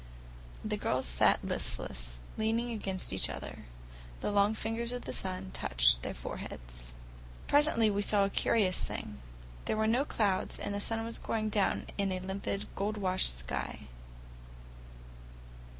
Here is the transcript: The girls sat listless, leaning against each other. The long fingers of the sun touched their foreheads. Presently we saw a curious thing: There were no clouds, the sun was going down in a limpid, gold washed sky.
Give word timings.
The 0.65 0.77
girls 0.77 1.05
sat 1.05 1.45
listless, 1.45 2.17
leaning 2.35 2.71
against 2.71 3.13
each 3.13 3.29
other. 3.29 3.65
The 4.21 4.31
long 4.31 4.55
fingers 4.55 4.91
of 4.91 5.05
the 5.05 5.13
sun 5.13 5.51
touched 5.51 6.01
their 6.01 6.15
foreheads. 6.15 6.93
Presently 7.45 7.91
we 7.91 8.01
saw 8.01 8.25
a 8.25 8.31
curious 8.31 8.83
thing: 8.83 9.19
There 9.65 9.77
were 9.77 9.85
no 9.85 10.03
clouds, 10.03 10.57
the 10.57 10.79
sun 10.81 11.05
was 11.05 11.19
going 11.19 11.49
down 11.49 11.85
in 11.99 12.11
a 12.11 12.19
limpid, 12.19 12.65
gold 12.73 12.97
washed 12.97 13.37
sky. 13.37 13.81